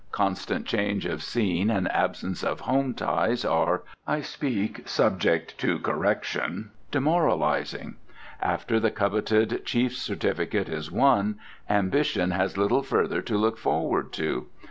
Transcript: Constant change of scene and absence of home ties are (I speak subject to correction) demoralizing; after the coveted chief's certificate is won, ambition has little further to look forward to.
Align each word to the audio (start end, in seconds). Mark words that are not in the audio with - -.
Constant 0.11 0.65
change 0.65 1.05
of 1.05 1.21
scene 1.21 1.69
and 1.69 1.87
absence 1.91 2.43
of 2.43 2.61
home 2.61 2.91
ties 2.95 3.45
are 3.45 3.83
(I 4.07 4.21
speak 4.21 4.87
subject 4.87 5.55
to 5.59 5.77
correction) 5.77 6.71
demoralizing; 6.89 7.97
after 8.41 8.79
the 8.79 8.89
coveted 8.89 9.63
chief's 9.63 9.99
certificate 9.99 10.69
is 10.69 10.89
won, 10.91 11.35
ambition 11.69 12.31
has 12.31 12.57
little 12.57 12.81
further 12.81 13.21
to 13.21 13.37
look 13.37 13.59
forward 13.59 14.11
to. 14.13 14.47